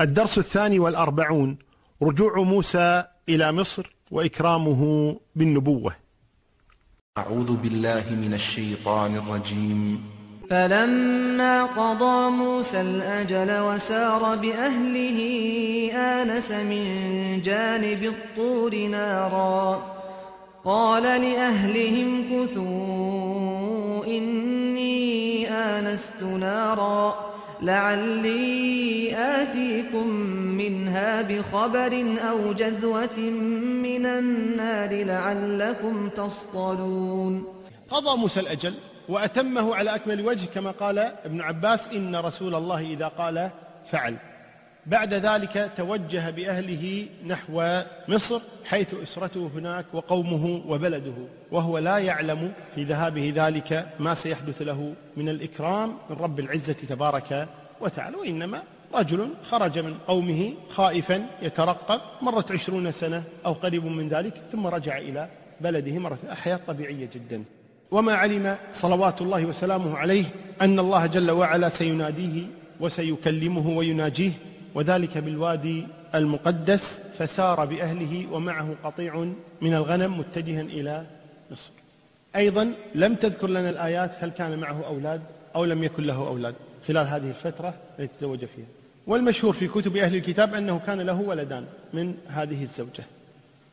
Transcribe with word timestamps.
الدرس 0.00 0.38
الثاني 0.38 0.78
والأربعون 0.78 1.58
رجوع 2.02 2.38
موسى 2.38 3.04
إلى 3.28 3.52
مصر 3.52 3.96
وإكرامه 4.10 5.16
بالنبوة. 5.36 5.96
أعوذ 7.18 7.56
بالله 7.56 8.04
من 8.10 8.34
الشيطان 8.34 9.16
الرجيم. 9.16 10.04
فلما 10.50 11.64
قضى 11.64 12.30
موسى 12.30 12.80
الأجل 12.80 13.58
وسار 13.58 14.36
بأهله 14.36 15.18
آنس 15.94 16.50
من 16.50 16.86
جانب 17.42 18.02
الطور 18.02 18.86
نارا. 18.86 19.96
قال 20.64 21.02
لأهلهم 21.02 22.24
كثوا 22.30 24.04
إني 24.06 25.48
آنست 25.48 26.22
نارا. 26.22 27.35
لعلي 27.62 29.16
آتيكم 29.16 30.06
منها 30.60 31.22
بخبر 31.22 32.16
أو 32.30 32.52
جذوة 32.52 33.18
من 33.82 34.06
النار 34.06 35.04
لعلكم 35.04 36.08
تصطلون. 36.08 37.44
قضى 37.90 38.16
موسى 38.16 38.40
الأجل 38.40 38.74
وأتمه 39.08 39.76
على 39.76 39.94
أكمل 39.94 40.26
وجه 40.26 40.46
كما 40.54 40.70
قال 40.70 40.98
ابن 40.98 41.40
عباس 41.40 41.88
إن 41.88 42.16
رسول 42.16 42.54
الله 42.54 42.80
إذا 42.80 43.08
قال 43.08 43.50
فعل. 43.90 44.16
بعد 44.86 45.14
ذلك 45.14 45.70
توجه 45.76 46.30
بأهله 46.30 47.06
نحو 47.26 47.82
مصر 48.08 48.40
حيث 48.64 48.94
أسرته 49.02 49.50
هناك 49.54 49.84
وقومه 49.92 50.62
وبلده 50.66 51.14
وهو 51.52 51.78
لا 51.78 51.98
يعلم 51.98 52.52
في 52.74 52.84
ذهابه 52.84 53.32
ذلك 53.36 53.86
ما 53.98 54.14
سيحدث 54.14 54.62
له 54.62 54.94
من 55.16 55.28
الإكرام 55.28 55.96
من 56.10 56.16
رب 56.16 56.40
العزة 56.40 56.72
تبارك 56.72 57.48
وتعالى 57.80 58.16
وإنما 58.16 58.62
رجل 58.94 59.28
خرج 59.50 59.78
من 59.78 59.94
قومه 60.08 60.54
خائفا 60.70 61.26
يترقب 61.42 62.00
مرت 62.22 62.52
عشرون 62.52 62.92
سنة 62.92 63.24
أو 63.46 63.52
قريب 63.52 63.84
من 63.84 64.08
ذلك 64.08 64.42
ثم 64.52 64.66
رجع 64.66 64.98
إلى 64.98 65.28
بلده 65.60 65.98
مرة 65.98 66.18
حياة 66.42 66.60
طبيعية 66.66 67.08
جدا. 67.14 67.44
وما 67.90 68.14
علم 68.14 68.56
صلوات 68.72 69.22
الله 69.22 69.44
وسلامه 69.44 69.98
عليه 69.98 70.24
أن 70.60 70.78
الله 70.78 71.06
جل 71.06 71.30
وعلا 71.30 71.68
سيناديه 71.68 72.42
وسيكلمه 72.80 73.68
ويناجيه 73.68 74.32
وذلك 74.76 75.18
بالوادي 75.18 75.86
المقدس 76.14 76.98
فسار 77.18 77.64
بأهله 77.64 78.26
ومعه 78.32 78.74
قطيع 78.84 79.26
من 79.60 79.74
الغنم 79.74 80.18
متجها 80.18 80.60
إلى 80.60 81.06
مصر. 81.50 81.70
أيضا 82.36 82.72
لم 82.94 83.14
تذكر 83.14 83.48
لنا 83.48 83.70
الآيات 83.70 84.10
هل 84.20 84.30
كان 84.30 84.58
معه 84.58 84.86
أولاد 84.86 85.20
أو 85.54 85.64
لم 85.64 85.84
يكن 85.84 86.02
له 86.02 86.28
أولاد 86.28 86.54
خلال 86.88 87.06
هذه 87.06 87.28
الفترة 87.28 87.74
التي 87.98 88.16
تزوج 88.18 88.38
فيها. 88.38 88.66
والمشهور 89.06 89.52
في 89.52 89.68
كتب 89.68 89.96
أهل 89.96 90.16
الكتاب 90.16 90.54
أنه 90.54 90.80
كان 90.86 91.00
له 91.00 91.20
ولدان 91.20 91.64
من 91.94 92.14
هذه 92.28 92.62
الزوجة. 92.62 93.04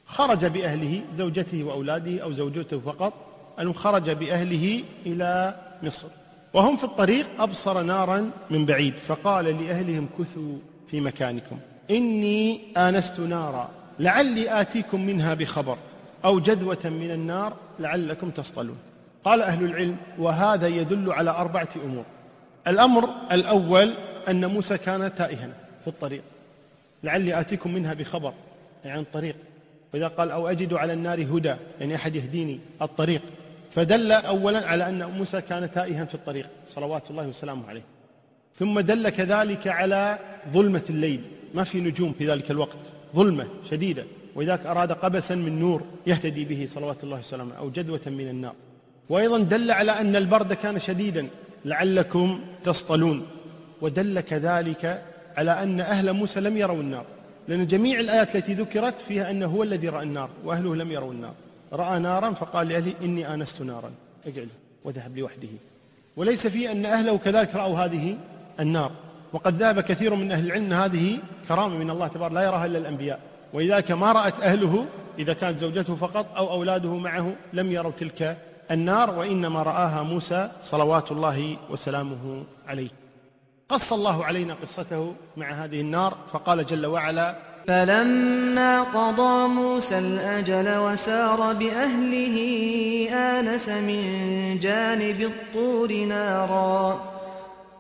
خرج 0.08 0.46
بأهله 0.46 1.02
زوجته 1.18 1.64
وأولاده 1.64 2.24
أو 2.24 2.34
زوجته 2.34 2.80
فقط 2.80 3.14
أنه 3.60 3.74
خرج 3.74 4.10
بأهله 4.10 4.84
إلى 5.06 5.56
مصر. 5.84 6.08
وهم 6.54 6.78
في 6.78 6.84
الطريق 6.84 7.28
أبصر 7.40 7.82
نارا 7.82 8.32
من 8.50 8.66
بعيد 8.66 8.94
فقال 9.08 9.46
لأهلهم 9.46 10.10
كثوا 10.20 10.58
في 10.94 11.02
مكانكم. 11.02 11.60
إني 11.92 12.62
آنست 12.78 13.20
نارا 13.20 13.70
لعلي 14.00 14.62
آتيكم 14.62 15.06
منها 15.06 15.34
بخبر 15.34 15.78
أو 16.26 16.40
جذوة 16.40 16.86
من 16.86 17.12
النار 17.12 17.54
لعلكم 17.80 18.30
تصطلون. 18.30 18.78
قال 19.24 19.42
أهل 19.42 19.66
العلم 19.66 19.98
وهذا 20.18 20.68
يدل 20.68 21.12
على 21.12 21.32
أربعة 21.32 21.68
أمور. 21.86 22.04
الأمر 22.68 23.10
الأول 23.32 23.94
أن 24.30 24.46
موسى 24.46 24.78
كان 24.78 25.16
تائها 25.16 25.50
في 25.82 25.88
الطريق. 25.88 26.22
لعلي 27.04 27.40
آتيكم 27.40 27.74
منها 27.74 27.94
بخبر 27.94 28.34
يعني 28.86 28.98
عن 28.98 29.06
طريق. 29.14 29.36
وإذا 29.94 30.08
قال 30.08 30.32
أو 30.32 30.48
أجد 30.48 30.74
على 30.74 30.94
النار 30.94 31.22
هدى 31.22 31.56
يعني 31.80 31.96
أحد 31.96 32.16
يهديني 32.16 32.60
الطريق. 32.82 33.22
فدل 33.76 34.12
أولا 34.12 34.68
على 34.68 34.90
أن 34.90 35.04
موسى 35.04 35.42
كان 35.42 35.72
تائها 35.72 36.06
في 36.06 36.16
الطريق 36.16 36.50
صلوات 36.68 37.12
الله 37.12 37.28
وسلامه 37.28 37.70
عليه. 37.70 37.93
ثم 38.60 38.80
دل 38.80 39.10
كذلك 39.10 39.68
على 39.68 40.18
ظلمة 40.54 40.84
الليل. 40.90 41.22
ما 41.54 41.64
في 41.64 41.80
نجوم 41.80 42.14
في 42.20 42.32
ذلك 42.32 42.52
الوقت. 42.52 42.78
ظلمة 43.16 43.48
شديدة. 43.72 44.04
وإذاك 44.36 44.66
أراد 44.66 44.92
قبسا 44.92 45.36
من 45.36 45.60
نور 45.60 45.82
يهتدي 46.08 46.46
به 46.46 46.68
صلوات 46.72 47.04
الله 47.04 47.20
وسلامه 47.20 47.56
أو 47.56 47.70
جدوة 47.70 48.02
من 48.08 48.30
النار. 48.30 48.54
وأيضا 49.10 49.40
دل 49.40 49.72
على 49.72 49.92
أن 49.92 50.16
البرد 50.16 50.54
كان 50.54 50.80
شديدا. 50.80 51.28
لعلكم 51.66 52.40
تصطلون. 52.64 53.28
ودل 53.82 54.20
كذلك 54.20 55.04
على 55.38 55.64
أن 55.64 55.80
أهل 55.80 56.14
موسى 56.14 56.40
لم 56.40 56.58
يروا 56.58 56.82
النار. 56.82 57.06
لأن 57.48 57.68
جميع 57.68 58.00
الآيات 58.00 58.36
التي 58.36 58.54
ذكرت 58.54 59.00
فيها 59.08 59.32
أنه 59.32 59.46
هو 59.46 59.64
الذي 59.64 59.90
رأى 59.90 60.04
النار 60.04 60.30
وأهله 60.44 60.76
لم 60.76 60.92
يروا 60.92 61.12
النار. 61.12 61.34
رأى 61.74 62.00
نارا 62.00 62.32
فقال 62.32 62.68
لأهله 62.68 62.94
إني 63.02 63.34
آنست 63.34 63.62
نارا. 63.62 63.92
اقعد 64.28 64.50
وذهب 64.84 65.18
لوحده. 65.18 65.50
وليس 66.18 66.48
في 66.48 66.72
أن 66.72 66.86
أهله 66.86 67.18
كذلك 67.18 67.56
رأوا 67.56 67.78
هذه 67.78 68.18
النار. 68.60 68.92
وقد 69.34 69.64
ذهب 69.64 69.80
كثير 69.80 70.16
من 70.16 70.32
أهل 70.32 70.46
العلم 70.46 70.74
هذه 70.74 71.18
كرامة 71.48 71.78
من 71.78 71.90
الله 71.90 72.08
تبارك 72.08 72.34
لا 72.34 72.42
يراها 72.42 72.66
إلا 72.66 72.78
الأنبياء. 72.78 73.20
ولذلك 73.54 73.92
ما 73.92 74.12
رأت 74.12 74.34
أهله 74.42 74.86
إذا 75.20 75.34
كانت 75.34 75.60
زوجته 75.60 75.96
فقط 75.96 76.26
أو 76.38 76.52
أولاده 76.52 76.90
معه 76.90 77.34
لم 77.54 77.72
يروا 77.72 77.92
تلك 78.00 78.38
النار 78.72 79.20
وإنما 79.20 79.64
رآها 79.64 80.04
موسى 80.04 80.52
صلوات 80.64 81.12
الله 81.12 81.58
وسلامه 81.70 82.44
عليه. 82.68 82.90
قص 83.70 83.94
الله 83.94 84.26
علينا 84.26 84.54
قصته 84.54 85.14
مع 85.38 85.52
هذه 85.52 85.82
النار 85.82 86.18
فقال 86.34 86.66
جل 86.66 86.86
وعلا 86.86 87.36
فلما 87.68 88.84
قضى 88.84 89.48
موسى 89.48 90.00
الأجل 90.00 90.78
وسار 90.78 91.54
بأهله 91.54 92.38
آنس 93.14 93.70
من 93.70 94.60
جانب 94.60 95.22
الطور 95.22 95.94
نارا. 95.94 97.13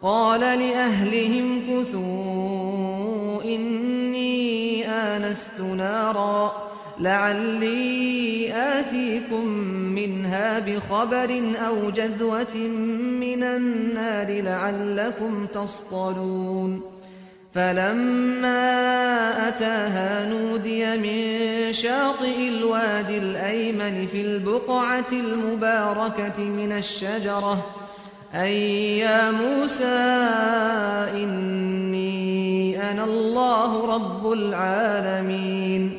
قال 0.03 0.39
لأهلهم 0.39 1.61
كثوا 1.69 3.43
إني 3.43 4.87
آنست 4.87 5.59
نارا 5.59 6.69
لعلي 6.99 8.53
آتيكم 8.53 9.47
منها 9.95 10.59
بخبر 10.59 11.41
أو 11.67 11.89
جذوة 11.89 12.57
من 13.19 13.43
النار 13.43 14.41
لعلكم 14.41 15.45
تصطلون. 15.53 16.81
فلما 17.53 18.59
أتاها 19.47 20.29
نودي 20.29 20.97
من 20.97 21.73
شاطئ 21.73 22.47
الوادي 22.47 23.17
الأيمن 23.17 24.07
في 24.11 24.21
البقعة 24.21 25.11
المباركة 25.11 26.43
من 26.43 26.71
الشجرة 26.71 27.82
أي 28.35 28.97
يا 28.99 29.31
موسى 29.31 29.85
إني 31.13 32.91
أنا 32.91 33.03
الله 33.03 33.95
رب 33.95 34.31
العالمين. 34.31 35.91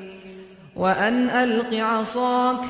وأن 0.76 1.30
ألق 1.30 1.74
عصاك 1.74 2.60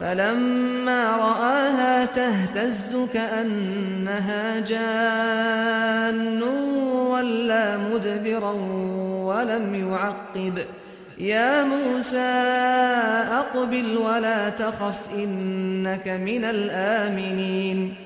فلما 0.00 1.16
رآها 1.16 2.04
تهتز 2.04 2.96
كأنها 3.14 4.60
جان. 4.60 6.42
ولا 7.12 7.76
مدبرا 7.76 8.52
ولم 9.24 9.90
يعقب. 9.90 10.58
يا 11.18 11.64
موسى 11.64 12.18
أقبل 13.32 13.96
ولا 13.96 14.48
تخف 14.48 14.98
إنك 15.14 16.08
من 16.08 16.44
الآمنين. 16.44 18.05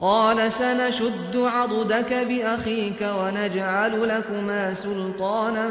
قال 0.00 0.52
سنشد 0.52 1.36
عضدك 1.36 2.14
بأخيك 2.14 3.02
ونجعل 3.02 4.08
لكما 4.08 4.74
سلطانا 4.74 5.68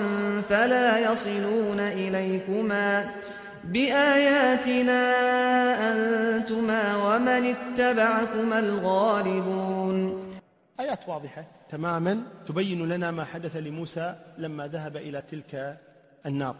فلا 0.50 1.12
يصلون 1.12 1.80
إليكما 1.80 3.10
بآياتنا 3.64 5.02
أنتما 5.92 6.98
ومن 6.98 7.56
اتبعكما 7.56 8.60
الغالبون. 8.60 10.26
آيات 10.80 11.00
واضحة. 11.08 11.44
تماما. 11.72 12.24
تبين 12.48 12.90
لنا 12.90 13.12
ما 13.12 13.24
حدث 13.24 13.56
لموسى 13.56 14.16
لما 14.38 14.68
ذهب 14.68 14.98
إلى 14.98 15.24
تلك 15.32 15.78
النار. 16.26 16.56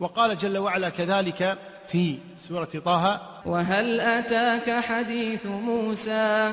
وقال 0.00 0.38
جل 0.38 0.58
وعلا 0.58 0.88
كذلك 0.88 1.58
في 1.88 2.18
سورة 2.48 2.68
طه. 2.84 3.20
وهل 3.46 4.00
أتاك 4.00 4.70
حديث 4.70 5.46
موسى؟ 5.46 6.52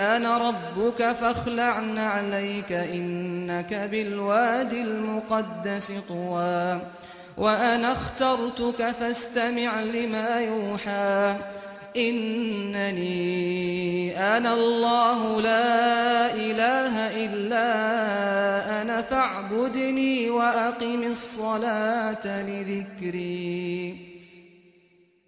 أنا 0.00 0.48
ربك 0.48 1.12
فاخلع 1.12 1.82
عليك 1.96 2.72
إنك 2.72 3.74
بالواد 3.74 4.72
المقدس 4.72 5.92
طوى. 6.08 6.80
وأنا 7.36 7.92
اخترتك 7.92 8.90
فاستمع 9.00 9.80
لما 9.80 10.40
يوحى. 10.40 11.36
إنني 11.96 13.16
أنا 14.36 14.54
الله 14.54 15.40
لا 15.40 16.34
إله 16.34 17.24
إلا 17.24 17.62
أنا 18.82 19.02
فاعبدني 19.02 20.30
وأقم 20.30 21.02
الصلاة 21.02 22.42
لذكري. 22.42 24.09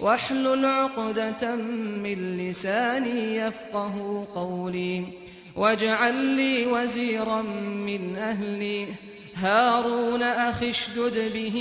واحلل 0.00 0.64
عقدة 0.64 1.56
من 2.04 2.38
لساني 2.38 3.36
يفقه 3.36 4.26
قولي. 4.34 5.04
واجعل 5.56 6.14
لي 6.14 6.66
وزيرا 6.66 7.42
من 7.86 8.16
أهلي. 8.16 8.86
هارون 9.34 10.22
أخي 10.22 10.70
اشدد 10.70 11.32
به 11.34 11.56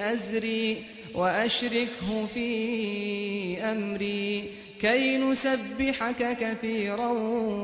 أزري 0.00 0.76
وأشركه 1.14 2.26
في 2.34 3.60
أمري. 3.62 4.50
كي 4.80 5.16
نسبحك 5.16 6.36
كثيرا 6.40 7.08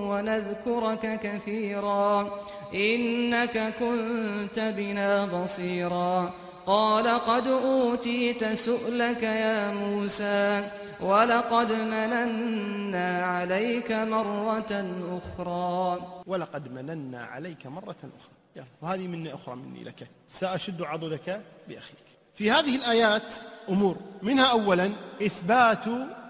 ونذكرك 0.09 1.21
كثيرا. 1.23 2.41
إنك 2.75 3.75
كنت 3.81 4.75
بنا 4.77 5.27
بصيرا. 5.27 6.44
قال 6.67 7.07
قد 7.09 7.47
أوتيت 7.47 8.45
سؤلك 8.45 9.23
يا 9.23 9.73
موسى 9.73 10.71
ولقد 11.01 11.73
مننا 11.73 13.25
عليك 13.27 13.93
مرة 13.93 14.73
أخرى. 15.19 16.23
ولقد 16.27 16.73
مننا 16.73 17.25
عليك 17.25 17.67
مرة 17.67 17.97
أخرى. 18.03 18.35
يلا 18.57 18.67
وهذه 18.83 19.07
مني 19.07 19.35
أخرى 19.35 19.57
مني 19.57 19.85
لك. 19.85 20.09
سأشد 20.41 20.83
عضدك 20.83 21.41
بأخيك. 21.69 22.05
في 22.35 22.51
هذه 22.51 22.77
الآيات 22.77 23.35
أمور. 23.69 23.97
منها 24.23 24.45
أولا 24.45 24.91
إثبات 25.23 25.85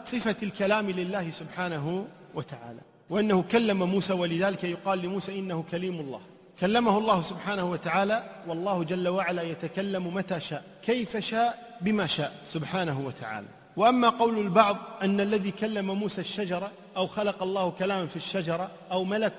صفة 0.05 0.37
الكلام 0.43 0.91
لله 0.91 1.31
سبحانه 1.31 2.07
وتعالى 2.35 2.81
وأنه 3.11 3.43
كلم 3.43 3.83
موسى 3.83 4.13
ولذلك 4.13 4.65
يقال 4.65 4.99
لموسى 4.99 5.39
إنه 5.39 5.65
كليم 5.71 6.01
الله. 6.01 6.21
كلمه 6.61 6.99
الله 6.99 7.23
سبحانه 7.23 7.71
وتعالى 7.71 8.23
والله 8.49 8.85
جل 8.85 9.09
وعلا 9.09 9.43
يتكلم 9.43 10.15
متى 10.15 10.41
شاء 10.41 10.65
كيف 10.83 11.17
شاء 11.17 11.79
بما 11.81 12.07
شاء 12.07 12.33
سبحانه 12.47 13.01
وتعالى. 13.07 13.47
وأما 13.77 14.09
قول 14.09 14.39
البعض 14.39 14.77
أن 15.03 15.21
الذي 15.21 15.51
كلم 15.51 15.91
موسى 15.91 16.21
الشجرة 16.21 16.71
أو 16.97 17.07
خلق 17.07 17.43
الله 17.43 17.71
كلاما 17.71 18.07
في 18.07 18.17
الشجرة 18.17 18.71
أو 18.93 19.05
ملك 19.05 19.33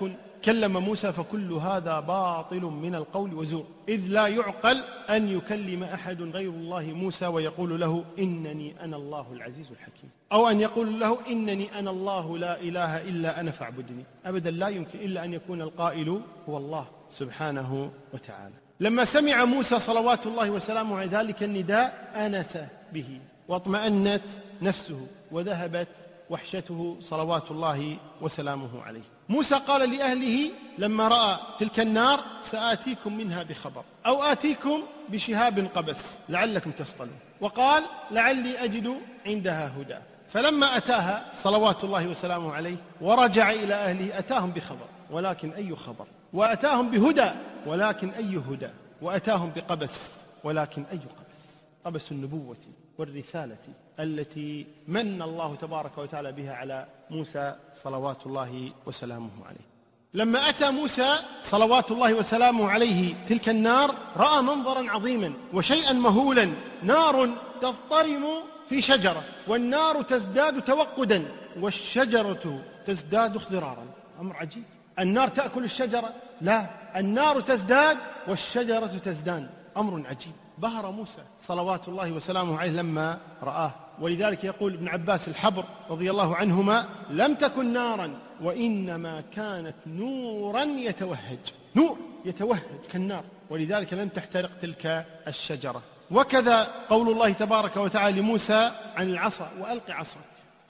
كلم 0.46 0.78
موسى 0.78 1.12
فكل 1.13 1.51
هذا 1.51 2.00
باطل 2.00 2.62
من 2.62 2.96
القول 2.96 3.34
وزور. 3.34 3.66
إذ 3.90 4.01
لا 4.08 4.28
يعقل 4.28 4.84
أن 5.10 5.30
يكلم 5.30 5.84
أحد 5.84 6.22
غير 6.22 6.50
الله 6.50 6.84
موسى 6.84 7.28
ويقول 7.28 7.80
له 7.80 8.04
إنني 8.20 8.75
أنا 8.84 8.96
الله 8.96 9.25
العزيز 9.32 9.66
الحكيم. 9.72 10.10
أو 10.32 10.48
أن 10.50 10.62
يقول 10.62 11.00
له 11.00 11.18
إنني 11.30 11.80
أنا 11.80 11.90
الله 11.90 12.38
لا 12.38 12.60
إله 12.60 13.01
إلا 13.01 13.40
أنا 13.40 13.51
فاعبدني. 13.51 14.04
أبدا 14.25 14.51
لا 14.51 14.68
يمكن 14.68 15.00
إلا 15.00 15.24
أن 15.24 15.34
يكون 15.34 15.62
القائل 15.62 16.22
هو 16.50 16.58
الله. 16.58 16.86
سبحانه 17.12 17.92
وتعالى. 18.14 18.54
لما 18.80 19.06
سمع 19.06 19.46
موسى 19.46 19.80
صلوات 19.80 20.26
الله 20.26 20.50
وسلامه 20.50 20.98
على 20.98 21.08
ذلك 21.08 21.44
النداء 21.44 22.12
أنس 22.16 22.58
به 22.94 23.20
واطمأنت 23.48 24.22
نفسه 24.62 25.08
وذهبت 25.32 25.88
وحشته 26.30 26.98
صلوات 27.02 27.52
الله 27.52 27.98
وسلامه 28.22 28.84
عليه. 28.84 29.02
موسى 29.30 29.56
قال 29.56 29.90
لأهله 29.90 30.52
لما 30.78 31.08
رأى 31.08 31.38
تلك 31.60 31.80
النار 31.80 32.20
سآتيكم 32.52 33.18
منها 33.18 33.44
بخبر 33.44 33.84
أو 34.06 34.24
آتيكم 34.24 34.82
بشهاب 35.10 35.68
قبس 35.76 35.98
لعلكم 36.30 36.72
تصطلون. 36.72 37.20
وقال 37.42 37.84
لعلي 38.12 38.64
أجد 38.64 39.02
عندها 39.26 39.72
هدى. 39.78 39.98
فلما 40.30 40.78
أتاها 40.78 41.32
صلوات 41.44 41.84
الله 41.84 42.08
وسلامه 42.08 42.54
عليه 42.54 42.78
ورجع 43.02 43.52
إلى 43.52 43.74
أهله 43.74 44.20
أتاهم 44.20 44.52
بخبر 44.52 44.86
ولكن 45.12 45.52
أي 45.52 45.76
خبر؟ 45.76 46.06
وأتاهم 46.36 46.89
بهدى 46.89 47.32
ولكن 47.65 48.10
أي 48.10 48.38
هدى؟ 48.38 48.70
وأتاهم 49.01 49.51
بقبس 49.56 50.01
ولكن 50.44 50.84
أي 50.92 50.98
قبس؟ 50.98 51.46
قبس 51.86 52.12
النبوة 52.12 52.58
والرسالة 52.98 53.58
التي 54.00 54.65
من 54.88 55.22
الله 55.22 55.56
تبارك 55.56 55.98
وتعالى 55.98 56.32
بها 56.32 56.54
على 56.54 56.86
موسى 57.10 57.56
صلوات 57.84 58.25
الله 58.25 58.72
وسلامه 58.86 59.30
عليه. 59.46 59.65
لما 60.13 60.50
أتى 60.50 60.72
موسى 60.72 61.15
صلوات 61.44 61.92
الله 61.92 62.13
وسلامه 62.13 62.70
عليه 62.70 63.25
تلك 63.27 63.50
النار 63.50 63.96
رأى 64.18 64.42
منظرا 64.42 64.92
عظيما 64.92 65.34
وشيئا 65.54 65.94
مهولا 65.94 66.50
نار 66.84 67.30
تضطرم 67.62 68.25
في 68.70 68.82
شجرة 68.82 69.24
والنار 69.48 70.01
تزداد 70.01 70.62
توقدا 70.62 71.25
والشجرة 71.60 72.60
تزداد 72.88 73.36
اخضرارا 73.36 73.86
أمر 74.20 74.36
عجيب. 74.36 74.63
النار 75.00 75.27
تأكل 75.27 75.63
الشجرة 75.63 76.13
لا 76.42 76.65
النار 76.96 77.42
تزداد 77.42 77.98
والشجرة 78.27 79.01
تزدان. 79.06 79.50
أمر 79.77 80.04
عجيب. 80.08 80.34
بهر 80.58 80.92
موسى 80.92 81.22
صلوات 81.44 81.88
الله 81.88 82.12
وسلامه 82.12 82.60
عليه 82.60 82.72
لما 82.72 83.18
رآه. 83.44 83.74
ولذلك 84.00 84.44
يقول 84.44 84.74
ابن 84.74 84.88
عباس 84.88 85.27
الحبر 85.27 85.63
رضي 85.89 86.12
الله 86.12 86.36
عنهما 86.36 86.86
لم 87.10 87.36
تكن 87.36 87.74
نارا 87.74 88.20
وإنما 88.42 89.24
كانت 89.36 89.75
نورا 89.88 90.63
يتوهج. 90.63 91.39
نور 91.75 91.98
يتوهج 92.25 92.62
كالنار. 92.92 93.24
ولذلك 93.50 93.94
لم 93.94 94.08
تحترق 94.08 94.50
تلك 94.62 95.06
الشجرة. 95.27 95.82
وكذا 96.12 96.68
قول 96.89 97.10
الله 97.10 97.32
تبارك 97.32 97.77
وتعالى 97.77 98.20
لموسى 98.20 98.72
عن 98.96 99.10
العصا 99.10 99.51
وألق 99.60 99.92
عصاك. 99.92 100.20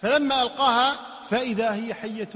فلما 0.02 0.42
ألقاها 0.42 0.96
فإذا 1.30 1.74
هي 1.74 1.94
حية 1.94 2.30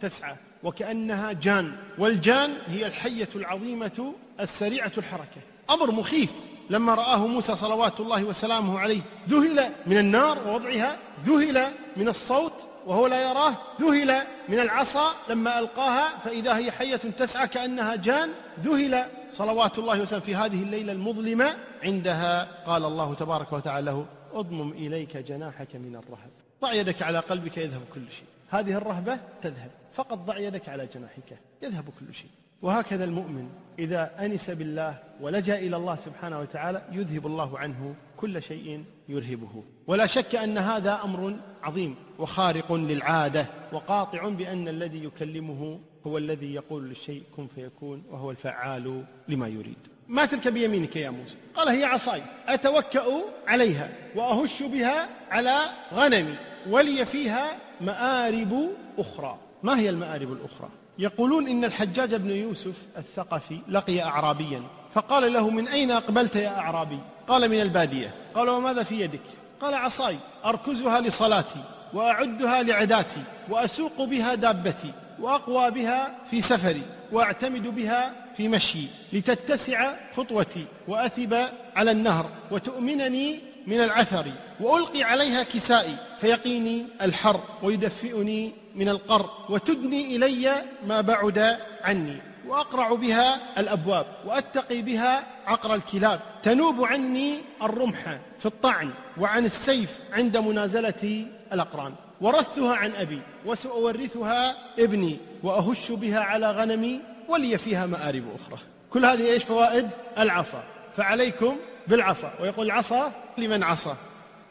تسعى. 0.00 0.36
وكأنها 0.62 1.32
جان 1.32 1.72
والجان 1.98 2.54
هي 2.68 2.86
الحية 2.86 3.28
العظيمة 3.34 4.12
السريعة 4.40 4.92
الحركة. 4.98 5.40
أمر 5.70 5.90
مخيف. 5.90 6.30
لما 6.70 6.94
رآه 6.94 7.26
موسى 7.26 7.56
صلوات 7.56 8.00
الله 8.00 8.24
وسلامه 8.24 8.78
عليه 8.78 9.00
ذهل 9.28 9.72
من 9.86 9.98
النار 9.98 10.38
ووضعها 10.48 10.98
ذهل 11.26 11.72
من 11.96 12.08
الصوت 12.08 12.52
وهو 12.86 13.06
لا 13.06 13.30
يراه 13.30 13.54
ذهل 13.80 14.22
من 14.48 14.58
العصا 14.58 15.14
لما 15.28 15.58
ألقاها 15.58 16.18
فإذا 16.24 16.56
هي 16.56 16.70
حية 16.70 16.96
تسعى 16.96 17.48
كأنها 17.48 17.96
جان 17.96 18.30
ذهل 18.64 19.04
صلوات 19.34 19.78
الله 19.78 20.00
وسلامه 20.00 20.24
في 20.24 20.34
هذه 20.34 20.62
الليلة 20.62 20.92
المظلمة 20.92 21.56
عندها. 21.84 22.48
قال 22.66 22.84
الله 22.84 23.14
تبارك 23.14 23.52
وتعالى 23.52 23.86
له 23.86 24.06
أضمم 24.34 24.72
إليك 24.72 25.16
جناحك 25.16 25.76
من 25.76 25.96
الرهب. 25.96 26.30
ضع 26.62 26.72
يدك 26.72 27.02
على 27.02 27.18
قلبك 27.18 27.58
يذهب 27.58 27.82
كل 27.94 28.02
شيء. 28.10 28.26
هذه 28.50 28.72
الرهبة 28.72 29.18
تذهب. 29.42 29.70
فقط 29.96 30.18
ضع 30.18 30.38
يدك 30.38 30.68
على 30.68 30.88
جناحك. 30.94 31.38
يذهب 31.62 31.84
كل 31.84 32.14
شيء. 32.14 32.30
وهكذا 32.62 33.04
المؤمن 33.04 33.48
إذا 33.78 34.24
أنس 34.24 34.50
بالله 34.50 34.98
ولجأ 35.20 35.58
إلى 35.58 35.76
الله 35.76 35.98
سبحانه 36.04 36.40
وتعالى 36.40 36.82
يذهب 36.92 37.26
الله 37.26 37.58
عنه 37.58 37.94
كل 38.16 38.42
شيء 38.42 38.84
يرهبه. 39.08 39.64
ولا 39.86 40.06
شك 40.06 40.34
أن 40.34 40.58
هذا 40.58 41.00
أمر 41.04 41.36
عظيم 41.62 41.94
وخارق 42.18 42.72
للعادة 42.72 43.46
وقاطع 43.72 44.28
بأن 44.28 44.68
الذي 44.68 45.04
يكلمه 45.04 45.78
هو 46.06 46.18
الذي 46.18 46.54
يقول 46.54 46.88
للشيء 46.88 47.22
كن 47.36 47.46
فيكون 47.54 48.02
وهو 48.10 48.30
الفعال 48.30 49.04
لما 49.28 49.48
يريد. 49.48 49.78
ما 50.08 50.24
تلك 50.24 50.48
بيمينك 50.48 50.96
يا 50.96 51.10
موسى؟ 51.10 51.36
قال 51.54 51.68
هي 51.68 51.84
عصاي. 51.84 52.22
أتوكأ 52.48 53.04
عليها 53.46 53.88
وأهش 54.16 54.62
بها 54.62 55.08
على 55.30 55.56
غنمي. 55.94 56.34
ولي 56.68 57.06
فيها 57.06 57.58
مآرب 57.80 58.68
أخرى. 58.98 59.38
ما 59.66 59.78
هي 59.78 59.90
المآرب 59.90 60.32
الأخرى؟ 60.32 60.68
يقولون 60.98 61.48
إن 61.48 61.64
الحجاج 61.64 62.14
بن 62.14 62.30
يوسف 62.30 62.74
الثقفي 62.98 63.58
لقي 63.68 64.02
أعرابيا. 64.02 64.62
فقال 64.94 65.32
له 65.32 65.50
من 65.50 65.68
أين 65.68 65.90
أقبلت 65.90 66.36
يا 66.36 66.58
أعرابي؟ 66.58 66.98
قال 67.28 67.48
من 67.48 67.60
البادية. 67.60 68.14
قال 68.34 68.48
وماذا 68.48 68.82
في 68.82 69.00
يدك؟ 69.00 69.20
قال 69.60 69.74
عصاي 69.74 70.16
أركزها 70.44 71.00
لصلاتي 71.00 71.60
وأعدها 71.94 72.62
لعداتي 72.62 73.22
وأسوق 73.48 74.04
بها 74.04 74.34
دابتي 74.34 74.92
وأقوى 75.20 75.70
بها 75.70 76.14
في 76.30 76.42
سفري 76.42 76.82
وأعتمد 77.12 77.74
بها 77.74 78.12
في 78.36 78.48
مشي 78.48 78.86
لتتسع 79.12 79.92
خطوتي 80.16 80.64
وأثب 80.88 81.34
على 81.76 81.90
النهر 81.90 82.30
وتؤمنني 82.50 83.40
من 83.66 83.80
العثر 83.80 84.24
وألقي 84.60 85.02
عليها 85.02 85.42
كسائي 85.42 85.96
فيقيني 86.20 86.86
الحر 87.02 87.40
ويدفئني 87.62 88.52
من 88.76 88.88
القر 88.88 89.30
وتدني 89.48 90.16
إلي 90.16 90.62
ما 90.86 91.00
بعد 91.00 91.58
عني 91.84 92.16
وأقرع 92.46 92.94
بها 92.94 93.60
الأبواب 93.60 94.06
وأتقي 94.26 94.82
بها 94.82 95.24
عقر 95.46 95.74
الكلاب. 95.74 96.20
تنوب 96.42 96.84
عني 96.84 97.40
الرمح 97.62 98.18
في 98.38 98.46
الطعن 98.46 98.90
وعن 99.18 99.46
السيف 99.46 99.90
عند 100.12 100.36
منازلة 100.36 101.26
الأقران. 101.52 101.94
ورثتها 102.20 102.76
عن 102.76 102.92
أبي 102.92 103.20
وسأورثها 103.46 104.56
ابني 104.78 105.16
وأهش 105.42 105.92
بها 105.92 106.20
على 106.20 106.50
غنمي 106.50 107.00
ولي 107.28 107.58
فيها 107.58 107.86
مآرب 107.86 108.24
أخرى. 108.40 108.58
كل 108.90 109.04
هذه 109.04 109.26
إيش 109.32 109.44
فوائد؟ 109.44 109.88
العصا. 110.18 110.64
فعليكم 110.96 111.56
بالعصا. 111.88 112.32
ويقول 112.40 112.66
العصا 112.66 113.12
لمن 113.38 113.62
عصى 113.62 113.94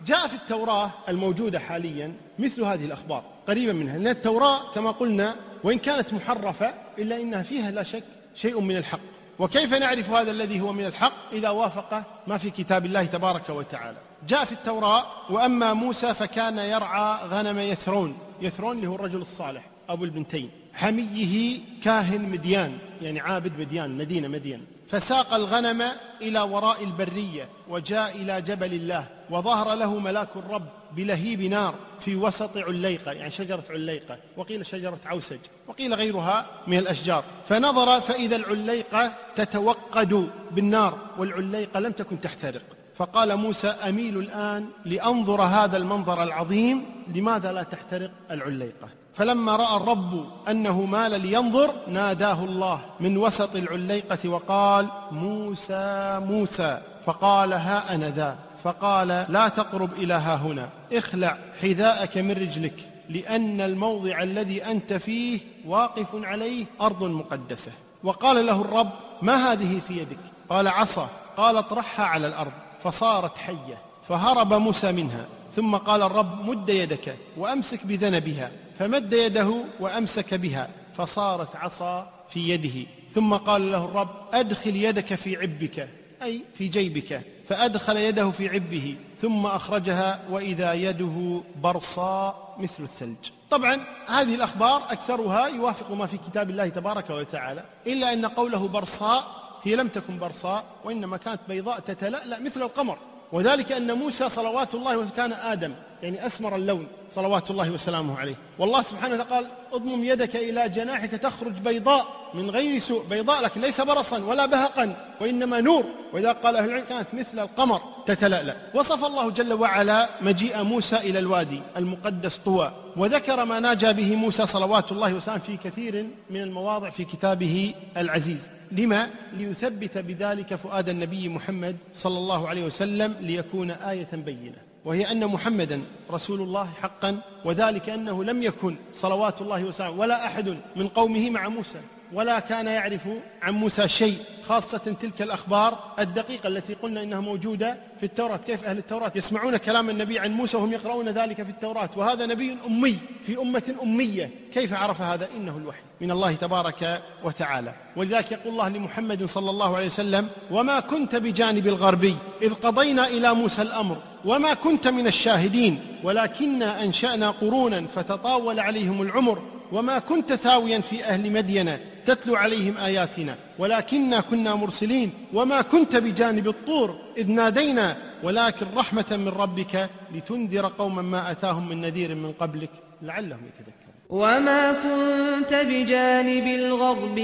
جاء 0.05 0.27
في 0.27 0.35
التوراة 0.35 0.91
الموجودة 1.09 1.59
حاليا 1.59 2.13
مثل 2.39 2.63
هذه 2.63 2.85
الأخبار 2.85 3.23
قريبا 3.47 3.73
منها 3.73 3.97
لأن 3.97 4.07
التوراة 4.07 4.73
كما 4.73 4.91
قلنا 4.91 5.35
وإن 5.63 5.77
كانت 5.77 6.13
محرفة 6.13 6.73
إلا 6.99 7.21
إنها 7.21 7.43
فيها 7.43 7.71
لا 7.71 7.83
شك 7.83 8.03
شيء 8.35 8.59
من 8.59 8.77
الحق. 8.77 8.99
وكيف 9.39 9.73
نعرف 9.73 10.09
هذا 10.09 10.31
الذي 10.31 10.61
هو 10.61 10.73
من 10.73 10.85
الحق؟ 10.85 11.13
إذا 11.33 11.49
وافق 11.49 12.03
ما 12.27 12.37
في 12.37 12.49
كتاب 12.49 12.85
الله 12.85 13.05
تبارك 13.05 13.49
وتعالى. 13.49 13.97
جاء 14.27 14.45
في 14.45 14.51
التوراة 14.51 15.03
وأما 15.29 15.73
موسى 15.73 16.13
فكان 16.13 16.57
يرعى 16.57 17.27
غنم 17.27 17.59
يثرون. 17.59 18.17
يثرون 18.41 18.75
اللي 18.75 18.87
هو 18.87 18.95
الرجل 18.95 19.21
الصالح 19.21 19.63
أبو 19.89 20.05
البنتين. 20.05 20.49
حميه 20.73 21.59
كاهن 21.83 22.29
مديان 22.29 22.77
يعني 23.01 23.19
عابد 23.19 23.59
مديان 23.59 23.97
مدينة 23.97 24.27
مدين. 24.27 24.65
فساق 24.87 25.33
الغنم 25.33 25.83
إلى 26.21 26.41
وراء 26.41 26.83
البرية 26.83 27.49
وجاء 27.67 28.15
إلى 28.15 28.41
جبل 28.41 28.73
الله 28.73 29.07
وظهر 29.29 29.75
له 29.75 29.99
ملاك 29.99 30.29
الرب 30.35 30.65
بلهيب 30.91 31.41
نار 31.41 31.75
في 31.99 32.15
وسط 32.15 32.57
عليقة 32.57 33.11
يعني 33.11 33.31
شجرة 33.31 33.63
عليقة 33.69 34.17
وقيل 34.37 34.65
شجرة 34.65 34.99
عوسج 35.05 35.39
وقيل 35.67 35.93
غيرها 35.93 36.45
من 36.67 36.77
الأشجار. 36.77 37.23
فنظر 37.49 38.01
فإذا 38.01 38.35
العليقة 38.35 39.11
تتوقد 39.35 40.29
بالنار 40.51 40.97
والعليقة 41.17 41.79
لم 41.79 41.91
تكن 41.91 42.21
تحترق. 42.21 42.61
فقال 42.95 43.35
موسى 43.35 43.67
أميل 43.67 44.17
الآن 44.17 44.69
لأنظر 44.85 45.41
هذا 45.41 45.77
المنظر 45.77 46.23
العظيم 46.23 46.85
لماذا 47.15 47.51
لا 47.51 47.63
تحترق 47.63 48.11
العليقة؟ 48.31 48.89
فلما 49.15 49.55
رأى 49.55 49.77
الرب 49.77 50.25
أنه 50.49 50.85
مال 50.85 51.21
لينظر 51.21 51.73
ناداه 51.87 52.43
الله 52.43 52.81
من 52.99 53.17
وسط 53.17 53.55
العليقة 53.55 54.29
وقال 54.29 54.87
موسى 55.11 56.19
موسى. 56.25 56.81
فقال 57.05 57.53
ها 57.53 57.95
أنا 57.95 58.09
ذا. 58.09 58.37
فقال 58.63 59.07
لا 59.29 59.47
تقرب 59.47 59.93
إلى 59.93 60.13
ها 60.13 60.35
هنا 60.35 60.69
اخلع 60.93 61.37
حذاءك 61.61 62.17
من 62.17 62.31
رجلك 62.31 62.89
لأن 63.09 63.61
الموضع 63.61 64.23
الذي 64.23 64.65
أنت 64.65 64.93
فيه 64.93 65.39
واقف 65.65 66.07
عليه 66.13 66.65
أرض 66.81 67.03
مقدسة. 67.03 67.71
وقال 68.03 68.45
له 68.45 68.61
الرب 68.61 68.89
ما 69.21 69.51
هذه 69.51 69.81
في 69.87 69.97
يدك؟ 69.97 70.19
قال 70.49 70.67
عصا. 70.67 71.09
قال 71.37 71.57
اطرحها 71.57 72.05
على 72.05 72.27
الأرض. 72.27 72.51
فصارت 72.83 73.37
حية 73.37 73.77
فهرب 74.09 74.53
موسى 74.53 74.91
منها. 74.91 75.25
ثم 75.55 75.75
قال 75.75 76.01
الرب 76.01 76.49
مد 76.49 76.69
يدك 76.69 77.15
وأمسك 77.37 77.85
بذنبها. 77.85 78.51
فمد 78.79 79.13
يده 79.13 79.55
وأمسك 79.79 80.33
بها 80.33 80.69
فصارت 80.97 81.55
عصا 81.55 82.11
في 82.29 82.49
يده. 82.49 82.87
ثم 83.15 83.33
قال 83.33 83.71
له 83.71 83.85
الرب 83.85 84.09
أدخل 84.33 84.75
يدك 84.75 85.15
في 85.15 85.37
عبك 85.37 85.89
أي 86.23 86.41
في 86.57 86.67
جيبك. 86.67 87.21
فأدخل 87.49 87.97
يده 87.97 88.31
في 88.31 88.49
عبه 88.49 88.95
ثم 89.21 89.45
أخرجها 89.45 90.19
وإذا 90.29 90.73
يده 90.73 91.41
برصاء 91.61 92.55
مثل 92.59 92.83
الثلج. 92.83 93.31
طبعا 93.49 93.85
هذه 94.07 94.35
الأخبار 94.35 94.83
أكثرها 94.89 95.47
يوافق 95.47 95.91
ما 95.91 96.07
في 96.07 96.17
كتاب 96.17 96.49
الله 96.49 96.67
تبارك 96.69 97.09
وتعالى 97.09 97.63
إلا 97.87 98.13
أن 98.13 98.25
قوله 98.25 98.67
برصاء 98.67 99.23
هي 99.63 99.75
لم 99.75 99.87
تكن 99.87 100.19
برصاء 100.19 100.63
وإنما 100.83 101.17
كانت 101.17 101.39
بيضاء 101.47 101.79
تتلألأ 101.79 102.39
مثل 102.39 102.61
القمر. 102.61 102.97
وذلك 103.31 103.71
أن 103.71 103.91
موسى 103.91 104.29
صلوات 104.29 104.75
الله 104.75 104.97
وسلامه 104.97 105.15
كان 105.15 105.33
آدم 105.33 105.73
يعني 106.03 106.27
اسمر 106.27 106.55
اللون 106.55 106.87
صلوات 107.15 107.51
الله 107.51 107.71
وسلامه 107.71 108.19
عليه. 108.19 108.35
والله 108.59 108.81
سبحانه 108.81 109.23
قال 109.23 109.47
اضمم 109.73 110.03
يدك 110.03 110.35
إلى 110.35 110.69
جناحك 110.69 111.11
تخرج 111.11 111.53
بيضاء 111.53 112.07
من 112.33 112.49
غير 112.49 112.79
سوء. 112.79 113.05
بيضاء 113.05 113.43
لكن 113.43 113.61
ليس 113.61 113.81
برصا 113.81 114.19
ولا 114.23 114.45
بهقا 114.45 114.95
وإنما 115.21 115.61
نور. 115.61 115.85
وإذا 116.13 116.31
قال 116.31 116.55
أهل 116.55 116.69
العلم 116.69 116.85
كانت 116.89 117.07
مثل 117.13 117.39
القمر 117.39 117.81
تتلألأ. 118.07 118.55
وصف 118.73 119.05
الله 119.05 119.29
جل 119.29 119.53
وعلا 119.53 120.09
مجيء 120.21 120.63
موسى 120.63 120.95
إلى 120.95 121.19
الوادي 121.19 121.61
المقدس 121.77 122.37
طوى 122.37 122.71
وذكر 122.97 123.45
ما 123.45 123.59
ناجى 123.59 123.93
به 123.93 124.15
موسى 124.15 124.45
صلوات 124.45 124.91
الله 124.91 125.13
وسلامه 125.13 125.39
في 125.39 125.57
كثير 125.57 126.07
من 126.29 126.41
المواضع 126.41 126.89
في 126.89 127.05
كتابه 127.05 127.73
العزيز. 127.97 128.39
لما؟ 128.71 129.09
ليثبت 129.37 129.97
بذلك 129.97 130.55
فؤاد 130.55 130.89
النبي 130.89 131.29
محمد 131.29 131.75
صلى 131.95 132.17
الله 132.17 132.47
عليه 132.47 132.65
وسلم 132.65 133.15
ليكون 133.21 133.71
آية 133.71 134.09
بينة. 134.13 134.57
وهي 134.85 135.11
أن 135.11 135.27
محمدا 135.27 135.81
رسول 136.11 136.41
الله 136.41 136.69
حقا 136.81 137.21
وذلك 137.45 137.89
أنه 137.89 138.23
لم 138.23 138.43
يكن 138.43 138.75
صلوات 138.93 139.41
الله 139.41 139.63
وسلامه 139.63 139.99
ولا 139.99 140.25
أحد 140.25 140.57
من 140.75 140.87
قومه 140.87 141.29
مع 141.29 141.49
موسى. 141.49 141.81
ولا 142.13 142.39
كان 142.39 142.67
يعرف 142.67 143.01
عن 143.41 143.53
موسى 143.53 143.87
شيء 143.89 144.17
خاصة 144.47 144.77
تلك 144.77 145.21
الأخبار 145.21 145.77
الدقيقة 145.99 146.47
التي 146.47 146.73
قلنا 146.73 147.03
إنها 147.03 147.19
موجودة 147.19 147.77
في 147.99 148.05
التوراة. 148.05 148.37
كيف 148.37 148.63
أهل 148.65 148.77
التوراة 148.77 149.11
يسمعون 149.15 149.57
كلام 149.57 149.89
النبي 149.89 150.19
عن 150.19 150.31
موسى 150.31 150.57
وهم 150.57 150.71
يقرؤون 150.71 151.09
ذلك 151.09 151.43
في 151.43 151.49
التوراة؟ 151.49 151.89
وهذا 151.95 152.25
نبي 152.25 152.57
أمي 152.67 152.97
في 153.25 153.37
أمة 153.37 153.75
أمية. 153.83 154.29
كيف 154.53 154.73
عرف 154.73 155.01
هذا؟ 155.01 155.27
إنه 155.37 155.57
الوحي 155.57 155.79
من 156.01 156.11
الله 156.11 156.33
تبارك 156.33 157.01
وتعالى. 157.23 157.73
ولذلك 157.95 158.31
يقول 158.31 158.53
الله 158.53 158.69
لمحمد 158.69 159.25
صلى 159.25 159.49
الله 159.49 159.75
عليه 159.77 159.87
وسلم 159.87 160.27
وما 160.51 160.79
كنت 160.79 161.15
بجانب 161.15 161.67
الغربي 161.67 162.15
إذ 162.41 162.53
قضينا 162.53 163.07
إلى 163.07 163.33
موسى 163.33 163.61
الأمر 163.61 163.97
وما 164.25 164.53
كنت 164.53 164.87
من 164.87 165.07
الشاهدين 165.07 165.79
ولكنا 166.03 166.83
أنشأنا 166.83 167.31
قرونا 167.31 167.85
فتطاول 167.95 168.59
عليهم 168.59 169.01
العمر 169.01 169.41
وما 169.71 169.99
كنت 169.99 170.33
ثاويا 170.33 170.79
في 170.79 171.05
أهل 171.05 171.31
مدين 171.31 171.77
تتلو 172.05 172.35
عليهم 172.35 172.77
آياتنا. 172.77 173.35
ولكنا 173.59 174.19
كنا 174.21 174.55
مرسلين 174.55 175.09
وما 175.33 175.61
كنت 175.61 175.95
بجانب 175.95 176.47
الطور 176.47 176.95
إذ 177.17 177.31
نادينا 177.31 177.97
ولكن 178.23 178.65
رحمة 178.75 179.05
من 179.11 179.27
ربك 179.27 179.89
لتنذر 180.13 180.67
قوما 180.67 181.01
ما 181.01 181.31
أتاهم 181.31 181.69
من 181.69 181.81
نذير 181.81 182.15
من 182.15 182.31
قبلك 182.31 182.69
لعلهم 183.01 183.39
يتذكرون. 183.49 183.95
وما 184.09 184.71
كنت 184.71 185.53
بجانب 185.53 186.47
الغرب 186.61 187.17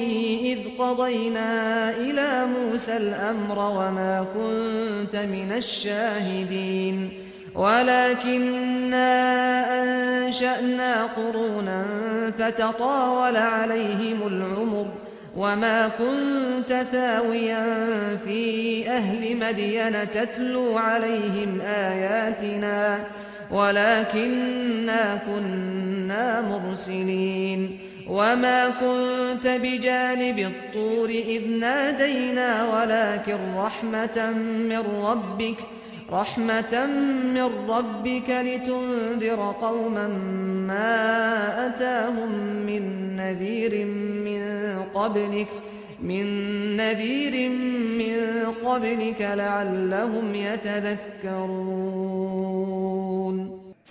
إذ 0.52 0.60
قضينا 0.80 1.50
إلى 1.98 2.46
موسى 2.46 2.98
الأمر 2.98 3.60
وما 3.60 4.26
كنت 4.36 5.16
من 5.16 5.52
الشاهدين. 5.52 7.12
ولكنا 7.56 9.12
أنشأنا 9.84 11.06
قرونا 11.06 11.86
فتطاول 12.40 13.38
عليهم 13.38 14.20
العمر 14.28 14.88
وما 15.38 15.88
كنت 15.88 16.86
ثاويا 16.92 17.66
في 18.26 18.90
أهل 18.90 19.38
مدين 19.38 20.12
تتلو 20.12 20.78
عليهم 20.78 21.62
آياتنا 21.62 23.00
ولكنا 23.52 25.20
كنا 25.28 26.42
مرسلين 26.42 27.78
وما 28.08 28.70
كنت 28.70 29.48
بجانب 29.48 30.40
الطور 30.40 31.10
إذ 31.10 31.48
نادينا 31.48 32.66
ولكن 32.66 33.38
رحمة 33.58 34.32
من 34.70 34.84
ربك 35.04 35.56
رحمة 36.12 36.86
من 37.34 37.50
ربك 37.70 38.30
لتنذر 38.30 39.56
قوما 39.62 40.08
ما 40.68 41.68
أتاهم 41.68 42.30
من 42.66 43.16
نذير 43.16 43.86
من 44.26 44.42
قبلك 44.94 45.48
من 46.02 46.26
نذير 46.78 47.50
من 48.00 48.18
قبلك 48.66 49.22
لعلهم 49.22 50.36
يتذكرون 50.36 51.72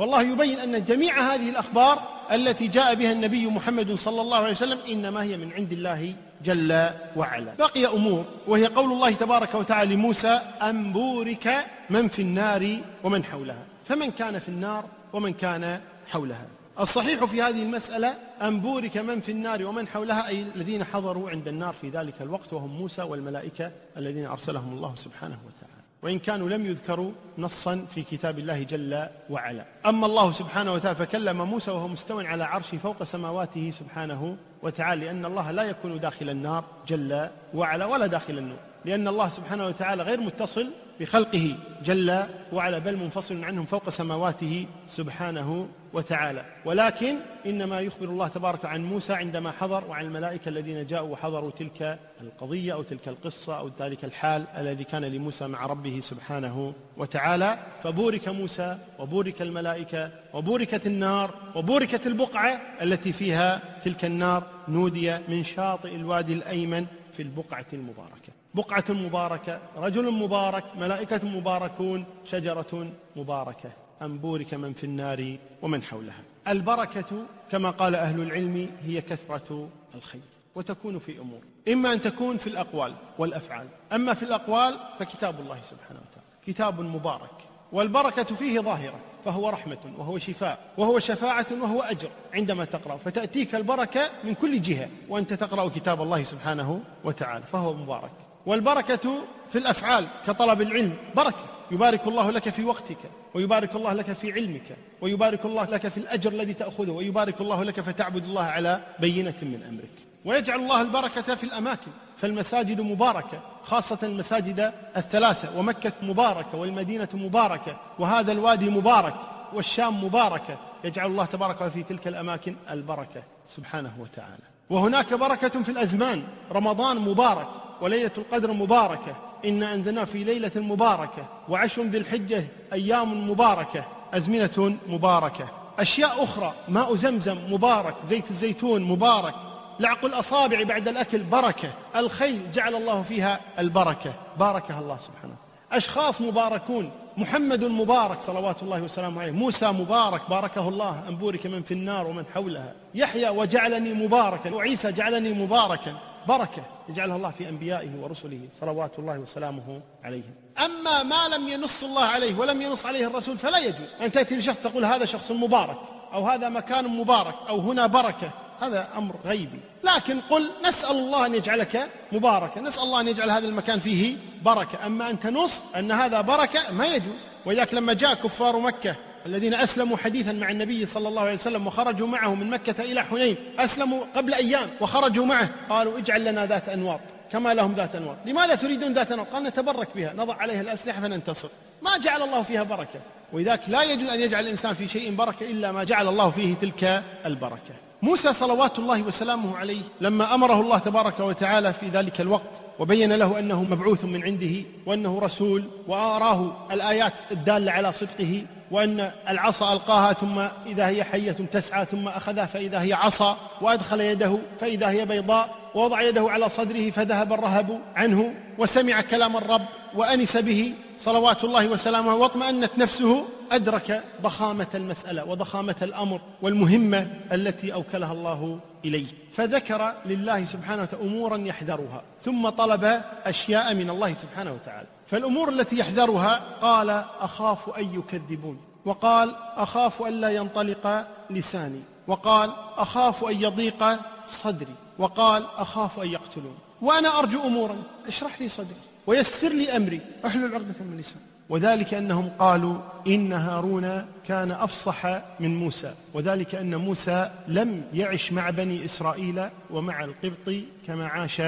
فالله 0.00 0.23
يبين 0.23 0.59
أن 0.59 0.85
جميع 0.85 1.35
هذه 1.35 1.49
الأخبار 1.49 2.02
التي 2.33 2.69
جاء 2.69 2.95
بها 2.95 3.12
النبي 3.12 3.47
محمد 3.47 3.95
صلى 3.95 4.21
الله 4.21 4.37
عليه 4.37 4.50
وسلم 4.50 4.78
إنما 4.88 5.23
هي 5.23 5.37
من 5.37 5.52
عند 5.52 5.73
الله 5.73 6.14
جل 6.45 6.90
وعلا. 7.16 7.54
بقي 7.59 7.87
أمور 7.87 8.25
وهي 8.47 8.66
قول 8.66 8.92
الله 8.92 9.11
تبارك 9.11 9.54
وتعالى 9.54 9.95
لموسى 9.95 10.40
أن 10.62 10.92
بورك 10.92 11.66
من 11.90 12.09
في 12.09 12.23
النار 12.23 12.78
ومن 13.04 13.25
حولها؟ 13.25 13.64
فمن 13.88 14.11
كان 14.11 14.38
في 14.38 14.49
النار 14.49 14.85
ومن 15.12 15.33
كان 15.33 15.80
حولها؟ 16.07 16.47
الصحيح 16.80 17.25
في 17.25 17.42
هذه 17.42 17.62
المسألة 17.62 18.14
أن 18.42 18.61
بورك 18.61 18.97
من 18.97 19.21
في 19.21 19.33
النار 19.33 19.66
ومن 19.66 19.88
حولها؟ 19.88 20.28
أي 20.28 20.45
الذين 20.57 20.85
حضروا 20.85 21.30
عند 21.30 21.49
النار 21.49 21.75
في 21.80 21.88
ذلك 21.88 22.14
الوقت 22.23 22.52
وهم 22.52 22.71
موسى 22.71 23.02
والملائكة 23.02 23.73
الذين 23.97 24.26
أرسلهم 24.26 24.73
الله 24.73 24.95
سبحانه 24.97 25.38
وتعالى. 25.47 25.59
وإن 26.02 26.19
كانوا 26.19 26.49
لم 26.49 26.66
يذكروا 26.66 27.12
نصا 27.38 27.87
في 27.95 28.02
كتاب 28.02 28.38
الله 28.38 28.62
جل 28.62 29.07
وعلا. 29.30 29.64
أما 29.87 30.07
الله 30.07 30.33
سبحانه 30.33 30.73
وتعالى 30.73 30.97
فكلم 30.97 31.42
موسى 31.42 31.71
وهو 31.71 31.88
مستوى 31.88 32.26
على 32.26 32.45
عرشه 32.45 32.78
فوق 32.78 33.04
سماواته 33.04 33.73
سبحانه 33.78 34.37
وتعالى 34.62 35.04
لأن 35.04 35.25
الله 35.25 35.50
لا 35.50 35.62
يكون 35.62 35.99
داخل 35.99 36.30
النار 36.30 36.64
جل 36.88 37.28
وعلا 37.54 37.87
ولا 37.87 38.07
داخل 38.07 38.38
النور 38.38 38.59
لأن 38.85 39.09
الله 39.09 39.28
سبحانه 39.28 39.66
وتعالى 39.66 40.02
غير 40.02 40.21
متصل 40.21 40.71
بخلقه 41.00 41.57
جل 41.85 42.23
وعلا 42.52 42.78
بل 42.78 42.97
منفصل 42.97 43.45
عنهم 43.45 43.66
فوق 43.66 43.90
سماواته 43.90 44.66
سبحانه 44.88 45.69
وتعالى. 45.92 46.45
ولكن 46.64 47.16
إنما 47.47 47.80
يخبر 47.80 48.04
الله 48.04 48.28
تبارك 48.28 48.64
عن 48.64 48.85
موسى 48.85 49.12
عندما 49.12 49.50
حضر 49.50 49.85
وعن 49.85 50.04
الملائكة 50.04 50.49
الذين 50.49 50.86
جاءوا 50.86 51.08
وحضروا 51.08 51.50
تلك 51.50 51.99
القضية 52.21 52.73
أو 52.73 52.82
تلك 52.82 53.08
القصة 53.08 53.58
أو 53.58 53.71
ذلك 53.80 54.04
الحال 54.04 54.45
الذي 54.56 54.84
كان 54.84 55.04
لموسى 55.04 55.47
مع 55.47 55.67
ربه 55.67 56.00
سبحانه 56.02 56.73
وتعالى. 56.97 57.58
فبورك 57.82 58.28
موسى 58.28 58.78
وبورك 58.99 59.43
الملائكة 59.43 60.10
وبوركت 60.34 60.86
النار 60.86 61.34
وبوركت 61.54 62.06
البقعة 62.06 62.60
التي 62.82 63.13
فيها 63.13 63.60
تلك 63.84 64.04
النار 64.04 64.47
نودي 64.69 65.19
من 65.28 65.45
شاطئ 65.45 65.95
الوادي 65.95 66.32
الأيمن 66.32 66.86
في 67.17 67.23
البقعة 67.23 67.67
المباركة. 67.73 68.29
بقعة 68.54 68.84
مباركة 68.89 69.60
رجل 69.76 70.10
مبارك 70.10 70.65
ملائكة 70.76 71.28
مباركون 71.28 72.04
شجرة 72.25 72.93
مباركة. 73.17 73.71
أن 74.02 74.19
بورك 74.19 74.54
من 74.54 74.73
في 74.73 74.84
النار 74.84 75.36
ومن 75.63 75.82
حولها. 75.82 76.23
البركة 76.49 77.26
كما 77.50 77.71
قال 77.71 77.95
أهل 77.95 78.21
العلم 78.21 78.71
هي 78.82 79.00
كثرة 79.00 79.69
الخير 79.95 80.21
وتكون 80.54 80.99
في 80.99 81.19
أمور. 81.19 81.41
إما 81.69 81.93
أن 81.93 82.00
تكون 82.02 82.36
في 82.36 82.47
الأقوال 82.47 82.95
والأفعال. 83.19 83.67
أما 83.93 84.15
في 84.15 84.23
الأقوال 84.23 84.75
فكتاب 84.99 85.41
الله 85.41 85.58
سبحانه 85.65 86.00
وتعالى. 86.00 86.28
كتاب 86.47 86.80
مبارك. 86.80 87.30
والبركة 87.73 88.23
فيه 88.23 88.60
ظاهرة 88.60 88.99
فهو 89.25 89.49
رحمة 89.49 89.78
وهو 89.99 90.19
شفاء 90.19 90.58
وهو 90.78 90.99
شفاعة 90.99 91.47
وهو 91.60 91.82
أجر. 91.82 92.10
عندما 92.34 92.65
تقرأ 92.65 92.97
فتأتيك 92.97 93.54
البركة 93.54 94.10
من 94.25 94.34
كل 94.34 94.63
جهة 94.63 94.89
وأنت 95.08 95.32
تقرأ 95.32 95.69
كتاب 95.69 96.02
الله 96.02 96.23
سبحانه 96.23 96.80
وتعالى 97.04 97.45
فهو 97.52 97.75
مبارك. 97.75 98.10
والبركة 98.50 99.15
في 99.52 99.58
الأفعال 99.58 100.06
كطلب 100.26 100.60
العلم. 100.60 100.97
بركة. 101.17 101.45
يبارك 101.71 102.06
الله 102.06 102.30
لك 102.30 102.49
في 102.49 102.65
وقتك 102.65 102.99
ويبارك 103.34 103.76
الله 103.76 103.93
لك 103.93 104.13
في 104.13 104.32
علمك 104.32 104.76
ويبارك 105.00 105.45
الله 105.45 105.65
لك 105.65 105.89
في 105.89 105.99
الأجر 105.99 106.32
الذي 106.32 106.54
تأخذه 106.54 106.91
ويبارك 106.91 107.41
الله 107.41 107.65
لك 107.65 107.80
فتعبد 107.80 108.25
الله 108.25 108.43
على 108.43 108.80
بينة 108.99 109.34
من 109.43 109.63
أمرك. 109.69 109.91
ويجعل 110.25 110.60
الله 110.60 110.80
البركة 110.80 111.34
في 111.34 111.45
الأماكن. 111.45 111.91
فالمساجد 112.17 112.80
مباركة 112.80 113.41
خاصة 113.65 113.99
المساجد 114.02 114.73
الثلاثة 114.97 115.58
ومكة 115.58 115.93
مباركة 116.02 116.58
والمدينة 116.58 117.08
مباركة 117.15 117.76
وهذا 117.99 118.32
الوادي 118.32 118.71
مبارك 118.71 119.15
والشام 119.52 120.04
مباركة. 120.04 120.58
يجعل 120.84 121.06
الله 121.06 121.25
تبارك 121.25 121.69
في 121.69 121.82
تلك 121.82 122.08
الأماكن 122.08 122.56
البركة 122.71 123.23
سبحانه 123.56 123.93
وتعالى. 123.99 124.45
وهناك 124.71 125.15
بركة 125.15 125.63
في 125.63 125.69
الأزمان. 125.69 126.23
رمضان 126.52 126.97
مبارك. 126.97 127.49
وليلة 127.80 128.10
القدر 128.19 128.52
مباركة. 128.52 129.16
إنا 129.45 129.75
أنزلناه 129.75 130.04
في 130.04 130.25
ليلة 130.25 130.50
مباركة. 130.56 131.26
وعشر 131.49 131.82
ذي 131.82 131.99
الحجة 131.99 132.45
أيام 132.73 133.30
مباركة. 133.30 133.84
أزمنة 134.14 134.76
مباركة. 134.88 135.49
أشياء 135.78 136.25
أخرى. 136.25 136.54
ماء 136.69 136.97
زمزم 136.97 137.36
مبارك. 137.50 137.95
زيت 138.08 138.30
الزيتون 138.30 138.82
مبارك. 138.82 139.34
لعق 139.80 140.04
الأصابع 140.04 140.62
بعد 140.62 140.88
الأكل 140.88 141.19
بركة. 141.19 141.69
الخيل 141.97 142.52
جعل 142.52 142.75
الله 142.75 143.02
فيها 143.02 143.40
البركة. 143.58 144.12
باركها 144.38 144.80
الله 144.80 144.97
سبحانه. 144.97 145.34
أشخاص 145.73 146.21
مباركون. 146.21 146.90
محمد 147.16 147.64
مبارك 147.64 148.19
صلوات 148.26 148.62
الله 148.62 148.82
وسلامه 148.82 149.23
عليه. 149.23 149.32
موسى 149.32 149.66
مبارك. 149.66 150.21
باركه 150.30 150.69
الله. 150.69 151.02
أن 151.08 151.16
بورك 151.16 151.47
من 151.47 151.62
في 151.62 151.75
النار 151.75 152.06
ومن 152.06 152.25
حولها. 152.34 152.73
يحيى 152.95 153.28
وجعلني 153.28 153.93
مباركا. 153.93 154.54
وعيسى 154.54 154.93
جعلني 154.93 155.32
مباركا. 155.32 155.95
بركة 156.28 156.63
يجعلها 156.89 157.17
الله 157.17 157.33
في 157.39 157.49
أنبيائه 157.49 157.91
ورسله 158.00 158.41
صلوات 158.61 158.99
الله 158.99 159.19
وسلامه 159.19 159.80
عليهم. 160.04 160.35
أما 160.65 161.02
ما 161.02 161.28
لم 161.37 161.49
ينص 161.49 161.85
الله 161.85 162.04
عليه 162.04 162.35
ولم 162.35 162.63
ينص 162.63 162.87
عليه 162.87 163.06
الرسول 163.06 163.39
فلا 163.39 163.59
يجوز. 163.59 163.89
أن 164.02 164.13
تأتي 164.13 164.37
لشخص 164.37 164.59
تقول 164.59 164.85
هذا 164.85 165.04
شخص 165.04 165.30
مبارك 165.30 165.78
أو 166.13 166.28
هذا 166.28 166.49
مكان 166.49 166.89
مبارك 166.89 167.35
أو 167.49 167.61
هنا 167.61 167.87
بركة 167.87 168.30
هذا 168.61 168.89
أمر 168.97 169.15
غيبي. 169.25 169.61
لكن 169.85 170.21
قل 170.21 170.50
نسأل 170.69 170.91
الله 170.91 171.26
أن 171.26 171.35
يجعلك 171.35 171.91
مباركا 172.13 172.61
نسأل 172.61 172.83
الله 172.83 173.00
أن 173.00 173.09
يجعل 173.09 173.30
هذا 173.30 173.47
المكان 173.47 173.80
فيه 173.80 174.17
بركة. 174.43 174.87
أما 174.87 175.11
أن 175.11 175.21
تنص 175.21 175.63
أن 175.76 175.93
هذا 175.93 176.21
بركة 176.21 176.73
ما 176.73 176.87
يجوز. 176.87 177.15
ولذلك 177.47 177.75
لما 177.75 177.93
جاء 177.93 178.15
كفار 178.15 178.59
مكة 178.59 178.97
الذين 179.26 179.54
أسلموا 179.54 179.97
حديثا 179.97 180.33
مع 180.33 180.50
النبي 180.50 180.87
صلى 180.87 181.09
الله 181.09 181.23
عليه 181.23 181.35
وسلم 181.35 181.67
وخرجوا 181.67 182.06
معه 182.06 182.35
من 182.35 182.50
مكة 182.50 182.83
إلى 182.83 183.02
حنين 183.02 183.37
أسلموا 183.59 184.04
قبل 184.17 184.35
أيام 184.35 184.69
وخرجوا 184.80 185.26
معه. 185.26 185.49
قالوا 185.71 185.99
اجعل 185.99 186.25
لنا 186.25 186.47
ذات 186.47 186.69
أنواط 186.69 187.00
كما 187.33 187.54
لهم 187.54 187.75
ذات 187.75 187.95
أنواط. 187.95 188.17
لماذا 188.26 188.54
تريدون 188.54 188.93
ذات 188.93 189.13
أنواط؟ 189.13 189.26
قال 189.33 189.43
نتبرك 189.43 189.89
بها 189.95 190.13
نضع 190.13 190.35
عليها 190.35 190.61
الأسلحة 190.61 191.00
فننتصر. 191.00 191.49
ما 191.83 191.99
جعل 191.99 192.23
الله 192.23 192.43
فيها 192.43 192.63
بركة. 192.63 193.00
ولذلك 193.33 193.61
لا 193.69 193.83
يجوز 193.83 194.09
أن 194.09 194.21
يجعل 194.21 194.45
الإنسان 194.45 194.75
في 194.75 194.89
شيء 194.89 195.15
بركة 195.15 195.50
إلا 195.50 195.73
ما 195.73 195.85
جعل 195.85 196.09
الله 196.09 196.30
فيه 196.30 196.54
تلك 196.54 197.02
البركة. 197.26 197.75
موسى 198.02 198.33
صلوات 198.33 198.78
الله 198.78 199.02
وسلامه 199.02 199.59
عليه 199.59 199.83
لما 200.00 200.35
أمره 200.35 200.61
الله 200.61 200.78
تبارك 200.78 201.21
وتعالى 201.21 201.73
في 201.73 201.89
ذلك 201.89 202.21
الوقت 202.21 202.50
وبين 202.80 203.12
له 203.12 203.38
أنه 203.38 203.62
مبعوث 203.62 204.04
من 204.04 204.23
عنده 204.23 204.62
وأنه 204.86 205.19
رسول 205.19 205.64
وأراه 205.88 206.52
الآيات 206.73 207.12
الدالة 207.30 207.73
على 207.73 207.93
صدقه 207.93 208.43
وأن 208.71 209.10
العصا 209.28 209.73
ألقاها 209.73 210.12
ثم 210.12 210.38
إذا 210.66 210.86
هي 210.86 211.04
حية 211.04 211.36
تسعى 211.52 211.84
ثم 211.84 212.08
أخذها 212.08 212.47
فإذا 212.47 212.82
هي 212.82 212.93
عصا 212.93 213.36
وأدخل 213.60 214.00
يده 214.00 214.38
فإذا 214.60 214.90
هي 214.90 215.04
بيضاء 215.06 215.54
ووضع 215.75 216.02
يده 216.02 216.30
على 216.30 216.49
صدره 216.49 216.90
فذهب 216.90 217.32
الرهب 217.32 217.80
عنه 217.97 218.34
وسمع 218.58 219.00
كلام 219.00 219.36
الرب 219.36 219.64
وأنس 219.95 220.36
به 220.36 220.73
صلوات 221.00 221.45
الله 221.45 221.69
وسلامه 221.69 222.15
واطمأنت 222.15 222.78
نفسه 222.78 223.25
أدرك 223.52 224.04
ضخامة 224.23 224.67
المسألة 224.75 225.25
وضخامة 225.25 225.76
الأمر 225.82 226.21
والمهمة 226.43 227.10
التي 227.32 227.75
أوكلها 227.75 228.13
الله 228.13 228.58
إليه. 228.84 229.06
فذكر 229.32 229.95
لله 230.06 230.45
سبحانه 230.45 230.82
وتعالى 230.82 231.04
أمورا 231.04 231.36
يحذرها 231.36 232.02
ثم 232.25 232.49
طلب 232.49 233.02
أشياء 233.25 233.75
من 233.75 233.91
الله 233.91 234.15
سبحانه 234.15 234.52
وتعالى. 234.52 234.86
فالأمور 235.10 235.49
التي 235.49 235.78
يحذرها 235.78 236.41
قال 236.63 237.04
أخاف 237.21 237.78
أن 237.78 237.95
يكذبون 237.95 238.60
وقال 238.84 239.34
أخاف 239.56 240.02
أن 240.02 240.21
لا 240.21 240.30
ينطلق 240.30 241.06
لساني 241.30 241.80
وقال 242.06 242.52
أخاف 242.76 243.25
أن 243.25 243.43
يضيق 243.43 243.99
صدري 244.28 244.75
وقال 244.99 245.47
أخاف 245.56 246.00
أن 246.00 246.08
يقتلون. 246.08 246.58
وأنا 246.82 247.19
أرجو 247.19 247.43
أمورا 247.43 247.76
اشرح 248.06 248.41
لي 248.41 248.49
صدري. 248.49 248.89
ويسر 249.06 249.49
لي 249.49 249.76
أمري. 249.76 250.00
أحلل 250.26 250.54
عقدة 250.54 250.75
من 250.80 250.97
لساني 251.00 251.25
وذلك 251.49 251.95
أنهم 251.95 252.28
قالوا 252.39 252.78
إن 253.06 253.32
هارون 253.32 254.06
كان 254.28 254.50
أفصح 254.50 255.06
من 255.41 255.56
موسى. 255.56 255.95
وذلك 256.15 256.54
أن 256.54 256.76
موسى 256.76 257.30
لم 257.49 257.82
يعش 257.95 258.32
مع 258.32 258.50
بني 258.50 258.84
إسرائيل 258.84 259.49
ومع 259.71 260.04
القبط 260.04 260.54
كما 260.86 261.06
عاش 261.06 261.41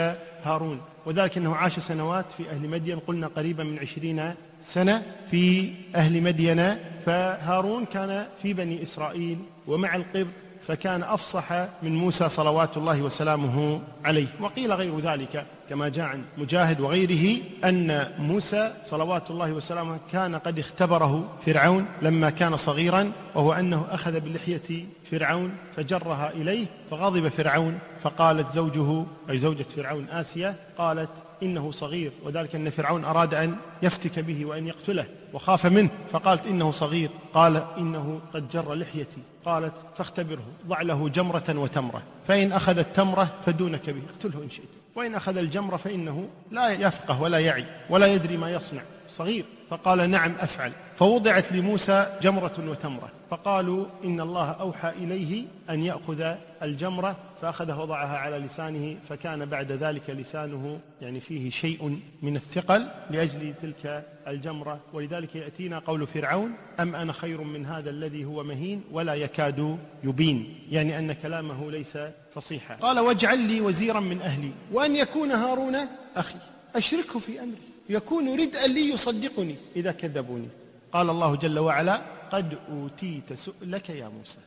هارون. 0.45 0.81
وذلك 1.07 1.37
أنه 1.39 1.55
عاش 1.55 1.79
سنوات 1.79 2.27
في 2.37 2.51
أهل 2.51 2.69
مدين. 2.69 2.99
قلنا 2.99 3.27
قريبا 3.27 3.65
من 3.65 3.79
عشرين 3.79 4.35
سنة 4.63 5.03
في 5.31 5.73
أهل 5.95 6.23
مدين. 6.23 6.77
فهارون 7.07 7.85
كان 7.85 8.27
في 8.43 8.55
بني 8.55 8.83
إسرائيل 8.83 9.39
ومع 9.67 9.95
القبط 9.95 10.27
فكان 10.69 11.03
أفصح 11.03 11.53
من 11.83 11.95
موسى 11.95 12.29
صلوات 12.29 12.77
الله 12.77 13.03
وسلامه 13.03 13.81
عليه. 14.05 14.27
وقيل 14.41 14.73
غير 14.73 15.01
ذلك 15.01 15.47
كما 15.69 15.89
جاء 15.89 16.07
عن 16.07 16.23
مجاهد 16.39 16.81
وغيره 16.81 17.43
أن 17.65 18.13
موسى 18.19 18.73
صلوات 18.87 19.31
الله 19.31 19.53
وسلامه 19.53 19.99
كان 20.13 20.35
قد 20.35 20.59
اختبره 20.59 21.29
فرعون 21.47 21.87
لما 22.03 22.31
كان 22.31 22.57
صغيرا 22.57 23.13
وهو 23.35 23.53
أنه 23.53 23.87
أخذ 23.91 24.21
بلحية 24.21 24.87
فرعون 25.11 25.53
فجرها 25.77 26.31
إليه 26.31 26.67
فغضب 26.91 27.29
فرعون 27.29 27.79
فقالت 28.03 28.53
زوجه 28.55 29.05
أي 29.31 29.39
زوجة 29.39 29.67
فرعون 29.77 30.07
آسيا 30.11 30.57
قالت 30.79 31.11
إنه 31.43 31.71
صغير 31.71 32.13
وذلك 32.25 32.55
أن 32.55 32.71
فرعون 32.71 33.05
أراد 33.05 33.35
أن 33.35 33.57
يفتك 33.83 34.19
به 34.19 34.45
وأن 34.45 34.67
يقتله. 34.67 35.07
وخاف 35.33 35.67
منه 35.67 35.91
فقالت 36.13 36.47
إنه 36.47 36.71
صغير. 36.71 37.11
قال 37.35 37.65
إنه 37.79 38.21
قد 38.35 38.51
جر 38.51 38.75
لحيتي. 38.75 39.23
قالت 39.45 39.73
فاختبره 39.97 40.45
ضع 40.67 40.83
له 40.83 41.09
جمرة 41.09 41.45
وتمرة. 41.49 42.03
فإن 42.29 42.53
أخذ 42.53 42.79
التمرة 42.79 43.29
فدونك 43.47 43.91
به 43.91 44.03
اقتله 44.15 44.43
إن 44.43 44.51
شئت. 44.51 44.69
وإن 44.97 45.15
أخذ 45.15 45.37
الجمرة 45.37 45.77
فإنه 45.77 46.29
لا 46.51 46.71
يفقه 46.71 47.23
ولا 47.23 47.39
يعي 47.39 47.65
ولا 47.91 48.07
يدري 48.07 48.37
ما 48.37 48.51
يصنع. 48.51 48.83
صغير 49.13 49.45
فقال 49.71 50.11
نعم 50.11 50.33
أفعل. 50.41 50.73
فوضعت 50.97 51.53
لموسى 51.53 52.19
جمرة 52.23 52.53
وتمرة 52.69 53.11
فقالوا 53.31 53.87
إن 54.05 54.21
الله 54.21 54.51
أوحى 54.51 54.89
إليه 54.89 55.45
أن 55.71 55.83
يأخذ 55.83 56.35
الجمرة 56.63 57.17
فأخذها 57.43 57.75
وضعها 57.75 58.19
على 58.19 58.39
لسانه 58.39 58.97
فكان 59.09 59.47
بعد 59.47 59.73
ذلك 59.73 60.11
لسانه 60.11 60.81
يعني 61.03 61.21
فيه 61.21 61.51
شيء 61.51 62.01
من 62.23 62.37
الثقل 62.37 62.87
لأجل 63.11 63.55
تلك 63.63 64.07
الجمرة. 64.29 64.81
ولذلك 64.93 65.37
يأتينا 65.37 65.79
قول 65.79 66.07
فرعون 66.07 66.53
أم 66.81 66.95
أنا 66.95 67.13
خير 67.13 67.41
من 67.41 67.67
هذا 67.67 67.91
الذي 67.91 68.25
هو 68.25 68.45
مهين 68.45 68.85
ولا 68.93 69.15
يكاد 69.15 69.79
يبين؟ 70.05 70.59
يعني 70.71 70.99
أن 70.99 71.13
كلامه 71.13 71.71
ليس 71.71 71.99
فصيحا. 72.35 72.75
قال 72.75 73.01
واجعل 73.01 73.39
لي 73.39 73.61
وزيرا 73.61 74.01
من 74.01 74.23
أهلي 74.23 74.51
وأن 74.73 74.97
يكون 74.97 75.31
هارون 75.31 75.77
أخي 76.17 76.39
أشركه 76.77 77.19
في 77.19 77.41
أمري. 77.41 77.72
يكون 77.89 78.41
ردءا 78.41 78.67
لي 78.67 78.91
يصدقني 78.91 79.57
إذا 79.77 79.93
كذبوني. 79.93 80.49
قال 80.93 81.11
الله 81.11 81.37
جل 81.37 81.59
وعلا 81.59 82.01
قد 82.33 82.59
أوتيت 82.73 83.33
سؤلك 83.37 83.91
يا 83.91 84.09
موسى. 84.19 84.39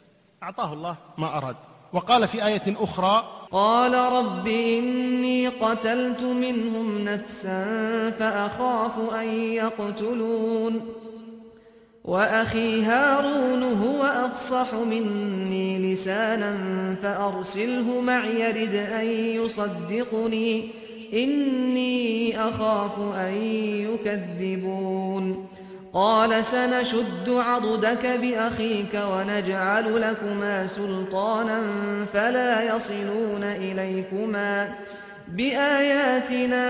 أعطاه 0.44 0.74
الله 0.74 0.96
ما 1.18 1.38
أراد. 1.38 1.56
وقال 1.94 2.28
في 2.28 2.46
آية 2.46 2.76
أخرى 2.80 3.24
قال 3.52 3.94
رب 3.94 4.48
إني 4.48 5.48
قتلت 5.48 6.22
منهم 6.22 7.06
نفسا 7.06 7.62
فأخاف 8.20 9.14
أن 9.14 9.28
يقتلون. 9.54 10.86
وأخي 12.04 12.84
هارون 12.84 13.64
هو 13.64 14.04
أفصح 14.04 14.74
مني 14.74 15.94
لسانا 15.94 16.52
فأرسله 17.02 18.02
معي 18.02 18.52
رد 18.52 18.76
أن 18.76 19.06
يصدقني. 19.06 20.70
إني 21.16 22.40
أخاف 22.40 23.00
أن 23.16 23.34
يكذبون. 23.94 25.48
قال 25.94 26.46
سنشد 26.46 27.30
عضدك 27.30 28.06
بأخيك 28.06 29.02
ونجعل 29.12 30.02
لكما 30.02 30.66
سلطانا 30.66 31.62
فلا 32.14 32.76
يصلون 32.76 33.44
إليكما. 33.44 34.76
بآياتنا 35.28 36.66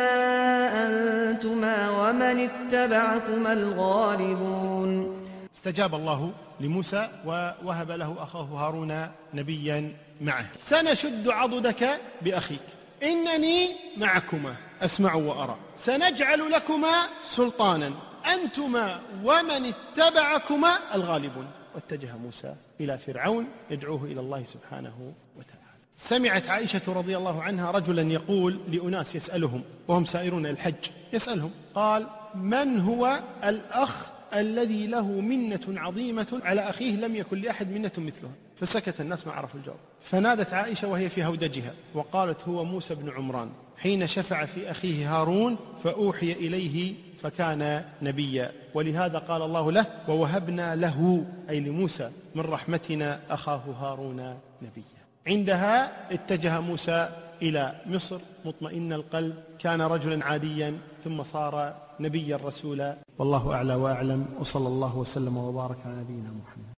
أنتما 0.85 1.89
ومن 1.89 2.49
اتبعكما 2.49 3.53
الغالبون. 3.53 5.21
استجاب 5.55 5.95
الله 5.95 6.31
لموسى 6.59 7.07
ووهب 7.25 7.91
له 7.91 8.15
أخاه 8.19 8.43
هارون 8.43 9.07
نبيا 9.33 9.91
معه. 10.21 10.45
سنشد 10.69 11.29
عضدك 11.29 11.99
بأخيك. 12.21 12.74
إنني 13.03 13.75
معكما 13.97 14.55
أسمع 14.81 15.13
وأرى. 15.13 15.57
سنجعل 15.77 16.51
لكما 16.51 16.93
سلطانا. 17.29 17.91
أنتما 18.33 19.01
ومن 19.23 19.73
اتبعكما 19.73 20.95
الغالبون. 20.95 21.47
واتجه 21.75 22.17
موسى 22.17 22.55
إلى 22.79 22.97
فرعون 22.97 23.47
يدعوه 23.69 24.03
إلى 24.03 24.19
الله 24.19 24.43
سبحانه 24.53 25.13
وتعالى. 25.37 25.65
سمعت 25.97 26.49
عائشة 26.49 26.81
رضي 26.87 27.17
الله 27.17 27.43
عنها 27.43 27.71
رجلا 27.71 28.01
يقول 28.01 28.59
لأناس 28.67 29.15
يسألهم 29.15 29.63
وهم 29.87 30.05
سائرون 30.05 30.45
الحج 30.45 30.89
يسألهم 31.13 31.51
قال 31.75 32.07
من 32.35 32.79
هو 32.79 33.19
الأخ 33.43 34.05
الذي 34.33 34.87
له 34.87 35.07
منة 35.07 35.61
عظيمة 35.67 36.41
على 36.43 36.61
أخيه 36.61 36.95
لم 36.95 37.15
يكن 37.15 37.41
لأحد 37.41 37.71
منة 37.71 37.91
مثلها؟ 37.97 38.31
فسكت 38.59 39.01
الناس 39.01 39.27
ما 39.27 39.33
عرفوا 39.33 39.59
الجواب. 39.59 39.77
فنادت 40.05 40.53
عائشة 40.53 40.87
وهي 40.87 41.09
في 41.09 41.25
هودجها 41.25 41.73
وقالت 41.93 42.47
هو 42.47 42.63
موسى 42.63 42.95
بن 42.95 43.09
عمران. 43.09 43.49
حين 43.77 44.07
شفع 44.07 44.45
في 44.45 44.71
أخيه 44.71 45.15
هارون 45.15 45.57
فأوحي 45.83 46.31
إليه 46.31 46.95
فكان 47.21 47.85
نبيا. 48.01 48.51
ولهذا 48.73 49.17
قال 49.17 49.41
الله 49.41 49.71
له 49.71 49.85
ووهبنا 50.07 50.75
له 50.75 51.25
أي 51.49 51.59
لموسى 51.59 52.11
من 52.35 52.41
رحمتنا 52.41 53.19
أخاه 53.29 53.61
هارون 53.79 54.37
نبيا. 54.61 55.01
عندها 55.27 55.91
اتجه 56.13 56.61
موسى 56.61 57.09
إلى 57.41 57.75
مصر 57.85 58.19
مطمئن 58.45 58.93
القلب 58.93 59.35
كان 59.59 59.81
رجلا 59.81 60.25
عاديا 60.25 60.77
ثم 61.03 61.23
صار 61.23 61.73
نبيا 61.99 62.37
رسولا. 62.37 62.97
والله 63.17 63.53
أعلى 63.53 63.75
وأعلم 63.75 64.25
وصلى 64.39 64.67
الله 64.67 64.97
وسلم 64.97 65.37
وبارك 65.37 65.77
على 65.85 65.95
نبينا 65.95 66.29
محمد. 66.43 66.74